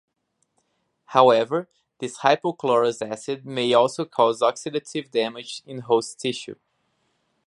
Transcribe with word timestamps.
However, 1.05 1.69
this 1.99 2.21
hypochlorous 2.21 3.07
acid 3.07 3.45
may 3.45 3.71
also 3.73 4.03
cause 4.03 4.41
oxidative 4.41 5.11
damage 5.11 5.61
in 5.63 5.81
host 5.81 6.19
tissue. 6.19 6.55